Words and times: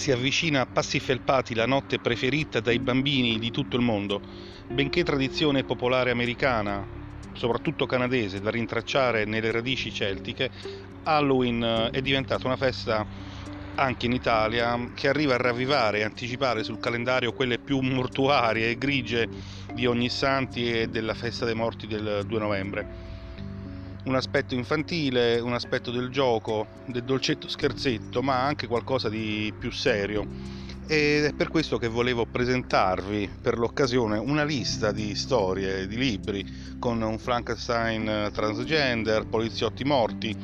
si 0.00 0.10
avvicina 0.12 0.62
a 0.62 0.66
passi 0.66 0.98
felpati 0.98 1.54
la 1.54 1.66
notte 1.66 1.98
preferita 1.98 2.60
dai 2.60 2.78
bambini 2.78 3.38
di 3.38 3.50
tutto 3.50 3.76
il 3.76 3.82
mondo. 3.82 4.22
Benché 4.66 5.04
tradizione 5.04 5.62
popolare 5.62 6.10
americana, 6.10 6.88
soprattutto 7.34 7.84
canadese, 7.84 8.40
da 8.40 8.48
rintracciare 8.48 9.26
nelle 9.26 9.50
radici 9.50 9.92
celtiche, 9.92 10.50
Halloween 11.02 11.62
eh, 11.62 11.90
è 11.90 12.00
diventata 12.00 12.46
una 12.46 12.56
festa 12.56 13.06
anche 13.74 14.06
in 14.06 14.12
Italia 14.12 14.90
che 14.94 15.08
arriva 15.08 15.34
a 15.34 15.38
ravvivare 15.38 15.98
e 15.98 16.04
anticipare 16.04 16.64
sul 16.64 16.80
calendario 16.80 17.32
quelle 17.32 17.58
più 17.58 17.80
mortuarie 17.80 18.70
e 18.70 18.78
grigie 18.78 19.28
di 19.74 19.84
ogni 19.84 20.08
santi 20.08 20.80
e 20.80 20.88
della 20.88 21.14
festa 21.14 21.44
dei 21.44 21.54
morti 21.54 21.86
del 21.86 22.22
2 22.26 22.38
novembre 22.38 23.09
un 24.04 24.14
aspetto 24.14 24.54
infantile, 24.54 25.40
un 25.40 25.52
aspetto 25.52 25.90
del 25.90 26.10
gioco, 26.10 26.66
del 26.86 27.04
dolcetto 27.04 27.48
scherzetto, 27.48 28.22
ma 28.22 28.44
anche 28.44 28.66
qualcosa 28.66 29.08
di 29.08 29.52
più 29.58 29.70
serio. 29.70 30.26
Ed 30.86 31.24
è 31.24 31.32
per 31.34 31.48
questo 31.48 31.78
che 31.78 31.86
volevo 31.86 32.26
presentarvi 32.26 33.30
per 33.40 33.58
l'occasione 33.58 34.18
una 34.18 34.42
lista 34.42 34.90
di 34.90 35.14
storie, 35.14 35.86
di 35.86 35.96
libri, 35.96 36.44
con 36.78 37.00
un 37.00 37.18
Frankenstein 37.18 38.30
transgender, 38.32 39.28
poliziotti 39.28 39.84
morti, 39.84 40.36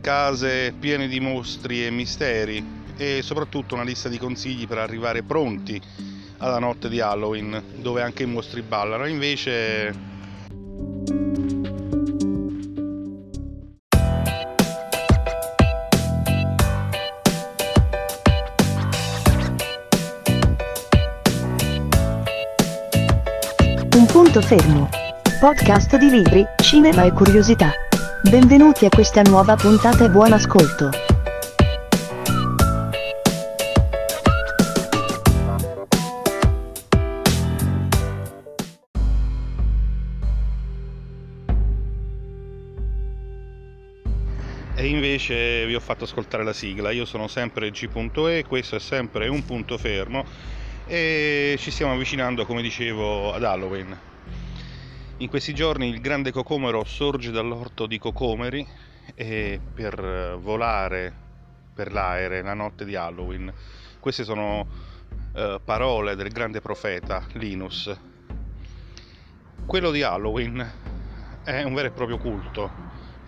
case 0.00 0.74
piene 0.78 1.06
di 1.06 1.20
mostri 1.20 1.86
e 1.86 1.90
misteri 1.90 2.80
e 2.96 3.20
soprattutto 3.22 3.74
una 3.74 3.84
lista 3.84 4.08
di 4.08 4.18
consigli 4.18 4.66
per 4.66 4.78
arrivare 4.78 5.22
pronti 5.22 5.80
alla 6.38 6.58
notte 6.58 6.88
di 6.88 6.98
Halloween, 6.98 7.62
dove 7.76 8.02
anche 8.02 8.24
i 8.24 8.26
mostri 8.26 8.62
ballano. 8.62 9.06
Invece 9.06 10.11
punto 24.12 24.42
fermo. 24.42 24.90
Podcast 25.40 25.96
di 25.96 26.10
libri, 26.10 26.44
cinema 26.62 27.04
e 27.04 27.12
curiosità. 27.12 27.72
Benvenuti 28.28 28.84
a 28.84 28.90
questa 28.90 29.22
nuova 29.22 29.56
puntata 29.56 30.04
e 30.04 30.10
buon 30.10 30.34
ascolto. 30.34 30.90
E 44.74 44.86
invece 44.86 45.64
vi 45.64 45.74
ho 45.74 45.80
fatto 45.80 46.04
ascoltare 46.04 46.44
la 46.44 46.52
sigla. 46.52 46.90
Io 46.90 47.06
sono 47.06 47.28
sempre 47.28 47.70
G.E, 47.70 48.44
questo 48.46 48.76
è 48.76 48.78
sempre 48.78 49.28
un 49.28 49.42
punto 49.46 49.78
fermo 49.78 50.60
e 50.92 51.56
ci 51.58 51.70
stiamo 51.70 51.94
avvicinando, 51.94 52.44
come 52.44 52.60
dicevo, 52.60 53.32
ad 53.32 53.44
Halloween. 53.44 53.98
In 55.16 55.28
questi 55.30 55.54
giorni 55.54 55.88
il 55.88 56.02
grande 56.02 56.32
cocomero 56.32 56.84
sorge 56.84 57.30
dall'orto 57.30 57.86
di 57.86 57.98
cocomeri 57.98 58.66
e 59.14 59.58
per 59.72 60.36
volare 60.38 61.10
per 61.72 61.92
l'aere 61.92 62.42
la 62.42 62.52
notte 62.52 62.84
di 62.84 62.94
Halloween. 62.94 63.50
Queste 64.00 64.22
sono 64.22 64.66
eh, 65.34 65.58
parole 65.64 66.14
del 66.14 66.30
grande 66.30 66.60
profeta 66.60 67.24
Linus. 67.32 67.90
Quello 69.64 69.90
di 69.92 70.02
Halloween 70.02 70.72
è 71.42 71.62
un 71.62 71.72
vero 71.72 71.88
e 71.88 71.92
proprio 71.92 72.18
culto, 72.18 72.70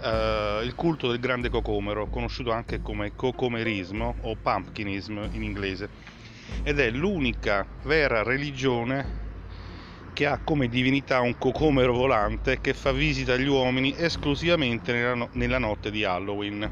eh, 0.03 0.61
il 0.62 0.75
culto 0.75 1.09
del 1.09 1.19
grande 1.19 1.48
cocomero, 1.48 2.09
conosciuto 2.09 2.53
anche 2.53 2.83
come 2.83 3.17
cocomerismo 3.17 4.17
o 4.20 4.37
pumpkinism 4.37 5.29
in 5.31 5.42
inglese 5.42 6.14
ed 6.62 6.78
è 6.78 6.91
l'unica 6.91 7.66
vera 7.83 8.23
religione 8.23 9.23
che 10.14 10.27
ha 10.27 10.39
come 10.42 10.68
divinità 10.68 11.20
un 11.20 11.36
cocomero 11.36 11.92
volante 11.92 12.61
che 12.61 12.73
fa 12.73 12.92
visita 12.92 13.33
agli 13.33 13.48
uomini 13.48 13.95
esclusivamente 13.96 14.92
nella, 14.92 15.14
no- 15.14 15.29
nella 15.33 15.58
notte 15.58 15.90
di 15.90 16.05
Halloween. 16.05 16.70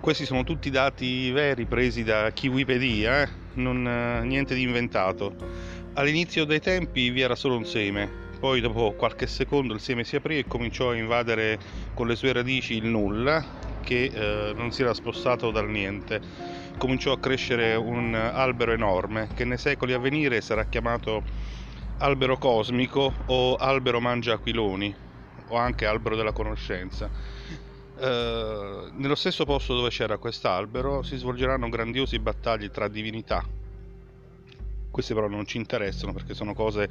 Questi 0.00 0.24
sono 0.24 0.44
tutti 0.44 0.70
dati 0.70 1.30
veri 1.32 1.64
presi 1.64 2.04
da 2.04 2.30
Kiwipedia, 2.30 3.22
eh? 3.22 3.28
non, 3.54 3.86
eh, 3.86 4.24
niente 4.24 4.54
di 4.54 4.62
inventato. 4.62 5.34
All'inizio 5.94 6.44
dei 6.44 6.60
tempi 6.60 7.10
vi 7.10 7.20
era 7.20 7.34
solo 7.34 7.56
un 7.56 7.64
seme, 7.64 8.08
poi 8.38 8.60
dopo 8.60 8.92
qualche 8.92 9.26
secondo 9.26 9.74
il 9.74 9.80
seme 9.80 10.04
si 10.04 10.16
aprì 10.16 10.38
e 10.38 10.46
cominciò 10.46 10.90
a 10.90 10.96
invadere 10.96 11.58
con 11.94 12.06
le 12.06 12.14
sue 12.14 12.32
radici 12.32 12.74
il 12.74 12.84
nulla 12.84 13.44
che 13.82 14.10
eh, 14.12 14.52
non 14.54 14.70
si 14.70 14.82
era 14.82 14.94
spostato 14.94 15.50
dal 15.50 15.68
niente 15.68 16.20
cominciò 16.76 17.12
a 17.12 17.18
crescere 17.18 17.74
un 17.74 18.14
albero 18.14 18.72
enorme 18.72 19.28
che 19.34 19.44
nei 19.44 19.58
secoli 19.58 19.92
a 19.92 19.98
venire 19.98 20.40
sarà 20.40 20.64
chiamato 20.64 21.22
albero 21.98 22.36
cosmico 22.36 23.14
o 23.26 23.56
albero 23.56 24.00
mangia 24.00 24.34
aquiloni 24.34 24.94
o 25.46 25.56
anche 25.56 25.86
albero 25.86 26.16
della 26.16 26.32
conoscenza. 26.32 27.10
Eh, 27.96 28.88
nello 28.92 29.14
stesso 29.14 29.44
posto 29.44 29.74
dove 29.74 29.88
c'era 29.90 30.18
quest'albero 30.18 31.02
si 31.02 31.16
svolgeranno 31.16 31.68
grandiosi 31.68 32.18
battaglie 32.18 32.70
tra 32.70 32.88
divinità. 32.88 33.44
Queste 34.90 35.14
però 35.14 35.28
non 35.28 35.46
ci 35.46 35.56
interessano 35.56 36.12
perché 36.12 36.34
sono 36.34 36.54
cose 36.54 36.88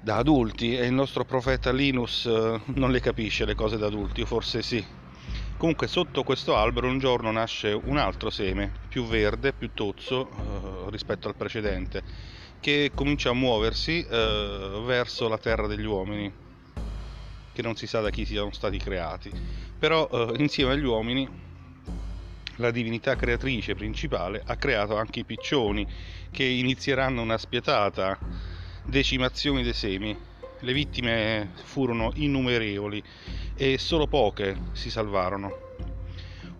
da 0.00 0.16
adulti 0.16 0.76
e 0.76 0.86
il 0.86 0.92
nostro 0.92 1.24
profeta 1.24 1.70
Linus 1.72 2.24
eh, 2.24 2.60
non 2.74 2.90
le 2.90 3.00
capisce 3.00 3.44
le 3.44 3.54
cose 3.54 3.76
da 3.76 3.86
adulti, 3.86 4.22
o 4.22 4.26
forse 4.26 4.62
sì. 4.62 4.84
Comunque 5.60 5.88
sotto 5.88 6.22
questo 6.22 6.56
albero 6.56 6.88
un 6.88 6.98
giorno 6.98 7.30
nasce 7.30 7.78
un 7.84 7.98
altro 7.98 8.30
seme, 8.30 8.72
più 8.88 9.04
verde, 9.04 9.52
più 9.52 9.68
tozzo 9.74 10.30
eh, 10.30 10.90
rispetto 10.90 11.28
al 11.28 11.36
precedente, 11.36 12.02
che 12.60 12.92
comincia 12.94 13.28
a 13.28 13.34
muoversi 13.34 14.02
eh, 14.02 14.82
verso 14.86 15.28
la 15.28 15.36
terra 15.36 15.66
degli 15.66 15.84
uomini, 15.84 16.32
che 17.52 17.60
non 17.60 17.76
si 17.76 17.86
sa 17.86 18.00
da 18.00 18.08
chi 18.08 18.24
siano 18.24 18.50
stati 18.52 18.78
creati. 18.78 19.30
Però 19.78 20.08
eh, 20.10 20.32
insieme 20.38 20.72
agli 20.72 20.86
uomini 20.86 21.28
la 22.56 22.70
divinità 22.70 23.14
creatrice 23.14 23.74
principale 23.74 24.42
ha 24.42 24.56
creato 24.56 24.96
anche 24.96 25.20
i 25.20 25.24
piccioni, 25.26 25.86
che 26.30 26.44
inizieranno 26.44 27.20
una 27.20 27.36
spietata 27.36 28.18
decimazione 28.86 29.62
dei 29.62 29.74
semi 29.74 30.29
le 30.60 30.72
vittime 30.72 31.52
furono 31.64 32.10
innumerevoli 32.14 33.02
e 33.54 33.78
solo 33.78 34.06
poche 34.06 34.56
si 34.72 34.90
salvarono. 34.90 35.68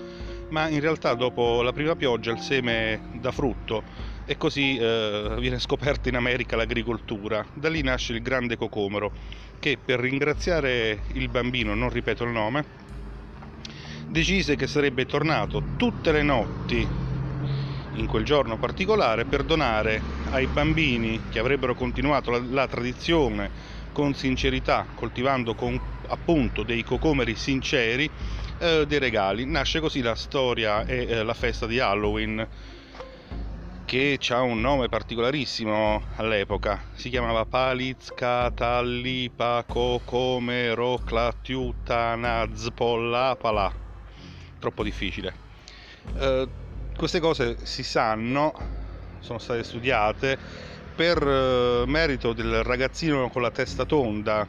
ma 0.50 0.68
in 0.68 0.80
realtà 0.80 1.14
dopo 1.14 1.62
la 1.62 1.72
prima 1.72 1.96
pioggia 1.96 2.32
il 2.32 2.40
seme 2.40 3.02
dà 3.14 3.32
frutto 3.32 3.84
e 4.26 4.38
così 4.38 4.76
eh, 4.76 5.36
viene 5.40 5.60
scoperta 5.60 6.10
in 6.10 6.16
America 6.16 6.56
l'agricoltura. 6.56 7.46
Da 7.54 7.70
lì 7.70 7.82
nasce 7.82 8.14
il 8.14 8.22
grande 8.22 8.58
cocomero 8.58 9.14
che 9.60 9.78
per 9.84 10.00
ringraziare 10.00 11.04
il 11.14 11.30
bambino, 11.30 11.76
non 11.76 11.90
ripeto 11.90 12.24
il 12.24 12.32
nome, 12.32 12.66
decise 14.08 14.56
che 14.56 14.68
sarebbe 14.68 15.06
tornato 15.06 15.64
tutte 15.76 16.12
le 16.12 16.24
notti 16.24 16.90
in 17.92 18.08
quel 18.08 18.26
giorno 18.26 18.58
particolare 18.58 19.26
per 19.26 19.44
donare 19.44 20.04
ai 20.26 20.48
bambini 20.48 21.26
che 21.30 21.40
avrebbero 21.40 21.76
continuato 21.76 22.32
la, 22.32 22.40
la 22.40 22.68
tradizione 22.68 23.52
con 23.92 24.14
sincerità, 24.14 24.90
coltivando 24.94 25.56
con 25.56 25.80
appunto 26.08 26.64
dei 26.64 26.84
cocomeri 26.84 27.36
sinceri, 27.36 28.12
eh, 28.58 28.86
dei 28.86 29.00
regali. 29.00 29.46
Nasce 29.46 29.80
così 29.80 30.02
la 30.02 30.16
storia 30.16 30.84
e 30.86 31.06
eh, 31.08 31.24
la 31.24 31.34
festa 31.34 31.66
di 31.66 31.80
Halloween 31.80 32.46
che 33.96 34.20
ha 34.34 34.42
un 34.42 34.60
nome 34.60 34.90
particolarissimo 34.90 36.04
all'epoca, 36.18 36.84
si 36.96 37.08
chiamava 37.08 37.46
Palizka 37.46 38.52
Tallipa 38.52 39.64
Kokomero 39.66 40.98
Klatiutanazpollapala, 40.98 43.74
troppo 44.60 44.84
difficile. 44.84 45.34
Eh, 46.18 46.46
queste 46.94 47.22
cose 47.22 47.56
si 47.64 47.84
sanno, 47.84 48.54
sono 49.20 49.40
state 49.40 49.64
studiate 49.64 50.38
per 50.94 51.26
eh, 51.26 51.86
merito 51.88 52.34
del 52.34 52.64
ragazzino 52.64 53.30
con 53.30 53.42
la 53.42 53.52
testa 53.52 53.86
tonda, 53.86 54.46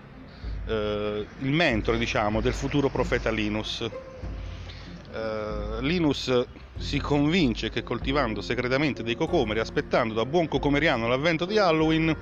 eh, 0.66 1.24
il 1.38 1.52
mentore 1.52 1.98
diciamo 1.98 2.40
del 2.40 2.52
futuro 2.52 2.88
profeta 2.88 3.30
Linus. 3.30 3.88
Eh, 5.12 5.78
Linus 5.82 6.46
si 6.78 6.98
convince 7.00 7.70
che 7.70 7.82
coltivando 7.82 8.40
segretamente 8.40 9.02
dei 9.02 9.16
cocomeri, 9.16 9.60
aspettando 9.60 10.14
da 10.14 10.24
buon 10.24 10.48
cocomeriano 10.48 11.08
l'avvento 11.08 11.44
di 11.44 11.58
Halloween, 11.58 12.14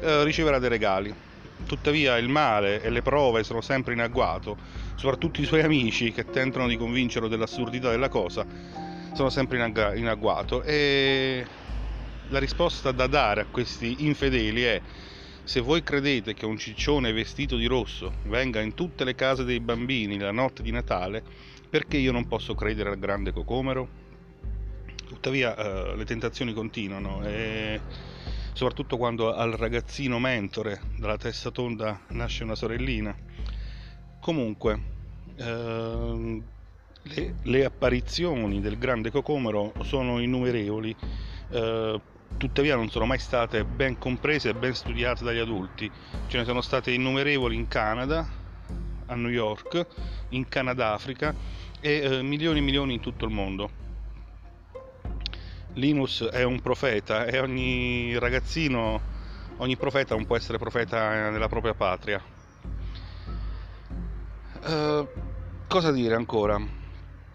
eh, 0.00 0.24
riceverà 0.24 0.58
dei 0.58 0.68
regali. 0.68 1.14
Tuttavia 1.66 2.16
il 2.16 2.28
male 2.28 2.82
e 2.82 2.90
le 2.90 3.02
prove 3.02 3.44
sono 3.44 3.60
sempre 3.60 3.92
in 3.92 4.00
agguato, 4.00 4.56
soprattutto 4.96 5.40
i 5.40 5.44
suoi 5.44 5.62
amici 5.62 6.12
che 6.12 6.24
tentano 6.24 6.66
di 6.66 6.76
convincerlo 6.76 7.28
dell'assurdità 7.28 7.90
della 7.90 8.08
cosa. 8.08 8.44
sono 9.14 9.28
sempre 9.28 9.58
in, 9.58 9.62
agga- 9.62 9.94
in 9.94 10.08
agguato 10.08 10.62
e 10.62 11.44
la 12.28 12.38
risposta 12.38 12.92
da 12.92 13.06
dare 13.06 13.42
a 13.42 13.46
questi 13.50 14.06
infedeli 14.06 14.62
è 14.62 14.80
se 15.44 15.60
voi 15.60 15.82
credete 15.82 16.34
che 16.34 16.46
un 16.46 16.56
ciccione 16.56 17.12
vestito 17.12 17.56
di 17.56 17.66
rosso 17.66 18.12
venga 18.24 18.60
in 18.60 18.74
tutte 18.74 19.04
le 19.04 19.14
case 19.14 19.44
dei 19.44 19.60
bambini 19.60 20.18
la 20.18 20.30
notte 20.30 20.62
di 20.62 20.70
Natale, 20.70 21.22
perché 21.72 21.96
io 21.96 22.12
non 22.12 22.28
posso 22.28 22.54
credere 22.54 22.90
al 22.90 22.98
grande 22.98 23.32
cocomero? 23.32 23.88
Tuttavia 25.06 25.56
eh, 25.56 25.96
le 25.96 26.04
tentazioni 26.04 26.52
continuano 26.52 27.24
e 27.24 27.80
soprattutto 28.52 28.98
quando 28.98 29.32
al 29.32 29.52
ragazzino 29.52 30.18
mentore 30.18 30.82
dalla 30.98 31.16
testa 31.16 31.50
tonda 31.50 31.98
nasce 32.08 32.44
una 32.44 32.56
sorellina. 32.56 33.16
Comunque, 34.20 34.82
eh, 35.34 36.42
le, 37.04 37.34
le, 37.42 37.64
apparizioni 37.64 38.60
del 38.60 38.76
grande 38.76 39.10
cocomero 39.10 39.72
sono 39.80 40.20
innumerevoli, 40.20 40.94
eh, 41.52 42.00
tuttavia 42.36 42.76
non 42.76 42.90
sono 42.90 43.06
mai 43.06 43.18
state 43.18 43.64
ben 43.64 43.96
comprese 43.96 44.50
e 44.50 44.54
ben 44.54 44.74
studiate 44.74 45.24
dagli 45.24 45.38
adulti. 45.38 45.90
Ce 46.26 46.36
ne 46.36 46.44
sono 46.44 46.60
state 46.60 46.90
innumerevoli 46.90 47.56
in 47.56 47.66
Canada, 47.66 48.40
a 49.12 49.14
New 49.14 49.30
York, 49.30 49.86
in 50.30 50.48
Canada 50.48 50.92
Africa 50.92 51.34
e 51.80 52.00
eh, 52.02 52.22
milioni 52.22 52.58
e 52.58 52.62
milioni 52.62 52.94
in 52.94 53.00
tutto 53.00 53.24
il 53.24 53.30
mondo. 53.30 53.80
Linus 55.74 56.22
è 56.24 56.42
un 56.42 56.60
profeta 56.60 57.24
e 57.24 57.38
ogni 57.38 58.18
ragazzino, 58.18 59.00
ogni 59.58 59.76
profeta 59.76 60.14
non 60.14 60.26
può 60.26 60.36
essere 60.36 60.58
profeta 60.58 61.30
nella 61.30 61.48
propria 61.48 61.74
patria. 61.74 62.22
Uh, 64.64 65.08
cosa 65.66 65.90
dire 65.90 66.14
ancora? 66.14 66.56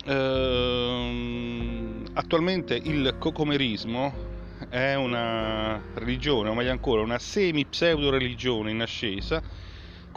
Uh, 0.06 2.04
attualmente 2.14 2.76
il 2.76 3.16
cocomerismo 3.20 4.36
è 4.70 4.94
una 4.94 5.82
religione, 5.96 6.50
o 6.50 6.54
meglio 6.54 6.72
ancora, 6.72 7.02
una 7.02 7.20
semi-pseudo-religione 7.20 8.72
in 8.72 8.82
ascesa, 8.82 9.42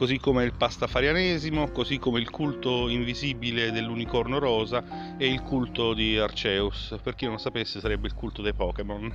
così 0.00 0.18
come 0.18 0.44
il 0.44 0.54
pastafarianesimo, 0.54 1.72
così 1.72 1.98
come 1.98 2.20
il 2.20 2.30
culto 2.30 2.88
invisibile 2.88 3.70
dell'unicorno 3.70 4.38
rosa 4.38 4.82
e 5.18 5.30
il 5.30 5.42
culto 5.42 5.92
di 5.92 6.16
Arceus. 6.16 6.96
Per 7.02 7.14
chi 7.14 7.26
non 7.26 7.38
sapesse 7.38 7.80
sarebbe 7.80 8.06
il 8.06 8.14
culto 8.14 8.40
dei 8.40 8.54
Pokémon. 8.54 9.14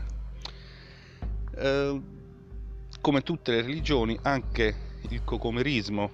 Eh, 1.58 2.02
come 3.02 3.22
tutte 3.22 3.54
le 3.54 3.62
religioni, 3.64 4.16
anche 4.22 4.76
il 5.10 5.24
cocomerismo 5.24 6.12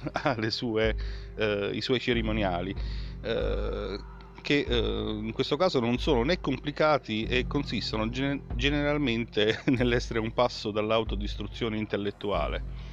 ha 0.10 0.50
sue, 0.50 0.96
eh, 1.36 1.70
i 1.74 1.82
suoi 1.82 2.00
cerimoniali. 2.00 2.74
Eh, 3.20 3.98
che 4.40 4.64
eh, 4.66 4.74
in 4.74 5.32
questo 5.34 5.58
caso 5.58 5.80
non 5.80 5.98
sono 5.98 6.22
né 6.22 6.40
complicati 6.40 7.24
e 7.24 7.46
consistono 7.46 8.08
gen- 8.08 8.40
generalmente 8.54 9.60
nell'essere 9.68 10.18
un 10.18 10.32
passo 10.32 10.70
dall'autodistruzione 10.70 11.76
intellettuale. 11.76 12.87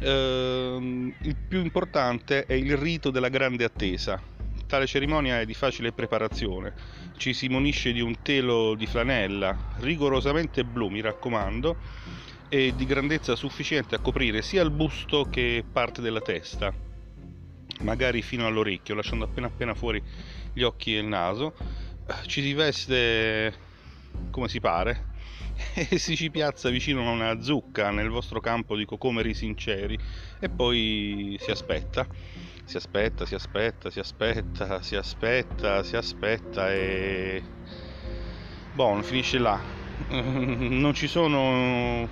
Uh, 0.00 1.12
il 1.22 1.36
più 1.36 1.60
importante 1.60 2.46
è 2.46 2.54
il 2.54 2.76
rito 2.76 3.10
della 3.10 3.28
grande 3.28 3.64
attesa. 3.64 4.20
Tale 4.66 4.86
cerimonia 4.86 5.40
è 5.40 5.44
di 5.44 5.52
facile 5.52 5.92
preparazione. 5.92 6.72
Ci 7.16 7.34
si 7.34 7.48
munisce 7.48 7.92
di 7.92 8.00
un 8.00 8.22
telo 8.22 8.74
di 8.74 8.86
flanella, 8.86 9.74
rigorosamente 9.80 10.64
blu, 10.64 10.88
mi 10.88 11.02
raccomando, 11.02 11.76
e 12.48 12.72
di 12.74 12.86
grandezza 12.86 13.36
sufficiente 13.36 13.94
a 13.94 13.98
coprire 13.98 14.42
sia 14.42 14.62
il 14.62 14.70
busto 14.70 15.28
che 15.28 15.64
parte 15.70 16.00
della 16.00 16.20
testa, 16.20 16.72
magari 17.82 18.22
fino 18.22 18.46
all'orecchio, 18.46 18.94
lasciando 18.94 19.24
appena 19.24 19.48
appena 19.48 19.74
fuori 19.74 20.02
gli 20.52 20.62
occhi 20.62 20.96
e 20.96 21.00
il 21.00 21.06
naso, 21.06 21.54
ci 22.26 22.40
si 22.40 22.54
veste 22.54 23.54
come 24.30 24.48
si 24.48 24.60
pare 24.60 25.09
e 25.88 25.98
si 25.98 26.16
ci 26.16 26.30
piazza 26.30 26.68
vicino 26.68 27.06
a 27.06 27.10
una 27.10 27.40
zucca 27.40 27.90
nel 27.90 28.08
vostro 28.08 28.40
campo 28.40 28.76
di 28.76 28.84
cocomeri 28.84 29.34
sinceri 29.34 29.98
e 30.38 30.48
poi 30.48 31.36
si 31.38 31.50
aspetta, 31.50 32.06
si 32.64 32.76
aspetta, 32.76 33.24
si 33.26 33.34
aspetta, 33.34 33.90
si 33.90 33.98
aspetta, 33.98 34.82
si 34.82 34.96
aspetta, 34.96 35.82
si 35.82 35.96
aspetta 35.96 36.72
e... 36.72 37.42
Buono, 38.72 39.02
finisce 39.02 39.38
là. 39.38 39.60
Non 40.08 40.94
ci 40.94 41.06
sono 41.06 42.08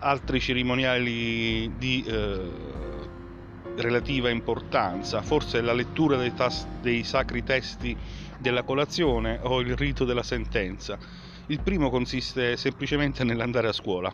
altri 0.00 0.40
cerimoniali 0.40 1.76
di... 1.76 2.04
Eh, 2.06 2.82
relativa 3.76 4.30
importanza, 4.30 5.20
forse 5.22 5.60
la 5.60 5.72
lettura 5.72 6.16
dei, 6.16 6.32
tas- 6.32 6.66
dei 6.80 7.02
sacri 7.02 7.42
testi 7.42 7.96
della 8.38 8.62
colazione 8.62 9.38
o 9.42 9.60
il 9.60 9.76
rito 9.76 10.04
della 10.04 10.22
sentenza. 10.22 10.98
Il 11.48 11.60
primo 11.60 11.90
consiste 11.90 12.56
semplicemente 12.56 13.22
nell'andare 13.22 13.68
a 13.68 13.72
scuola 13.72 14.10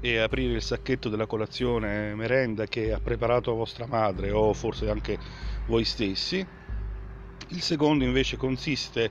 e 0.00 0.18
aprire 0.18 0.54
il 0.54 0.62
sacchetto 0.62 1.10
della 1.10 1.26
colazione 1.26 2.14
merenda 2.14 2.64
che 2.64 2.90
ha 2.90 2.98
preparato 3.00 3.54
vostra 3.54 3.86
madre 3.86 4.30
o 4.30 4.54
forse 4.54 4.88
anche 4.88 5.18
voi 5.66 5.84
stessi. 5.84 6.44
Il 7.48 7.60
secondo 7.60 8.04
invece 8.04 8.38
consiste 8.38 9.10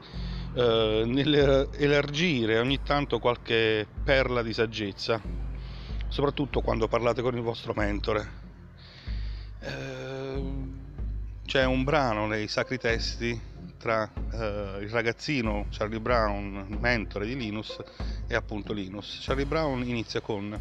eh, 0.55 1.03
nell'elargire 1.05 2.57
ogni 2.57 2.81
tanto 2.81 3.19
qualche 3.19 3.87
perla 4.03 4.41
di 4.41 4.51
saggezza, 4.51 5.21
soprattutto 6.07 6.61
quando 6.61 6.87
parlate 6.87 7.21
con 7.21 7.35
il 7.35 7.41
vostro 7.41 7.73
mentore. 7.75 8.39
Ehm, 9.59 10.79
c'è 11.45 11.65
un 11.65 11.83
brano 11.83 12.25
nei 12.25 12.47
sacri 12.47 12.79
testi 12.79 13.50
tra 13.81 14.07
eh, 14.31 14.83
il 14.83 14.89
ragazzino 14.89 15.65
Charlie 15.71 15.99
Brown, 15.99 16.77
mentore 16.79 17.25
di 17.25 17.35
Linus, 17.35 17.81
e 18.27 18.35
appunto 18.35 18.73
Linus. 18.73 19.19
Charlie 19.23 19.47
Brown 19.47 19.83
inizia 19.83 20.21
con 20.21 20.57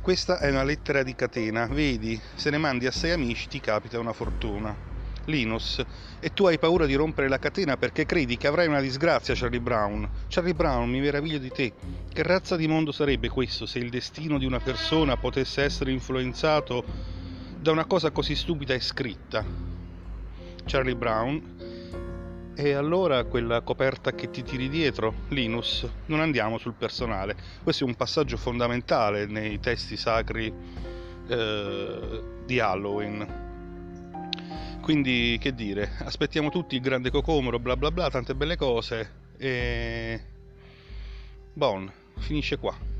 questa 0.00 0.38
è 0.38 0.48
una 0.48 0.62
lettera 0.62 1.02
di 1.02 1.14
catena, 1.14 1.66
vedi, 1.66 2.18
se 2.34 2.50
ne 2.50 2.58
mandi 2.58 2.86
a 2.86 2.92
sei 2.92 3.10
amici 3.10 3.48
ti 3.48 3.60
capita 3.60 3.98
una 3.98 4.12
fortuna. 4.12 4.86
Linus, 5.24 5.84
e 6.20 6.32
tu 6.32 6.46
hai 6.46 6.58
paura 6.58 6.86
di 6.86 6.94
rompere 6.94 7.28
la 7.28 7.38
catena 7.38 7.76
perché 7.76 8.06
credi 8.06 8.38
che 8.38 8.46
avrai 8.46 8.66
una 8.66 8.80
disgrazia, 8.80 9.34
Charlie 9.34 9.60
Brown. 9.60 10.08
Charlie 10.28 10.54
Brown, 10.54 10.88
mi 10.88 11.00
meraviglio 11.00 11.36
di 11.36 11.50
te. 11.50 11.74
Che 12.10 12.22
razza 12.22 12.56
di 12.56 12.66
mondo 12.66 12.92
sarebbe 12.92 13.28
questo 13.28 13.66
se 13.66 13.78
il 13.78 13.90
destino 13.90 14.38
di 14.38 14.46
una 14.46 14.60
persona 14.60 15.18
potesse 15.18 15.62
essere 15.62 15.90
influenzato 15.90 16.82
da 17.58 17.72
una 17.72 17.84
cosa 17.84 18.10
così 18.10 18.34
stupida 18.34 18.72
e 18.72 18.80
scritta. 18.80 19.44
Charlie 20.64 20.96
Brown. 20.96 21.67
E 22.60 22.72
allora 22.72 23.22
quella 23.22 23.60
coperta 23.60 24.16
che 24.16 24.30
ti 24.30 24.42
tiri 24.42 24.68
dietro, 24.68 25.14
Linus, 25.28 25.88
non 26.06 26.18
andiamo 26.18 26.58
sul 26.58 26.72
personale. 26.72 27.36
Questo 27.62 27.84
è 27.84 27.86
un 27.86 27.94
passaggio 27.94 28.36
fondamentale 28.36 29.26
nei 29.26 29.60
testi 29.60 29.96
sacri 29.96 30.52
eh, 31.28 32.22
di 32.44 32.58
Halloween. 32.58 34.80
Quindi, 34.82 35.38
che 35.40 35.54
dire, 35.54 35.88
aspettiamo 35.98 36.50
tutti 36.50 36.74
il 36.74 36.80
grande 36.80 37.10
cocomero, 37.10 37.60
bla 37.60 37.76
bla 37.76 37.92
bla, 37.92 38.10
tante 38.10 38.34
belle 38.34 38.56
cose. 38.56 39.08
E. 39.36 40.20
Bon, 41.52 41.88
finisce 42.16 42.58
qua. 42.58 42.97